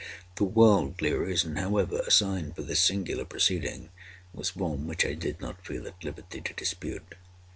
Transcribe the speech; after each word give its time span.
The 0.37 0.45
worldly 0.45 1.13
reason, 1.13 1.57
however, 1.57 1.99
assigned 2.07 2.55
for 2.55 2.63
this 2.63 2.79
singular 2.79 3.23
proceeding, 3.23 3.91
was 4.33 4.55
one 4.55 4.87
which 4.87 5.05
I 5.05 5.13
did 5.13 5.39
not 5.39 5.63
feel 5.63 5.85
at 5.87 6.03
liberty 6.03 6.41
to 6.41 6.53
dispute. 6.55 7.13